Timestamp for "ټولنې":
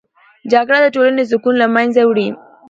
0.95-1.23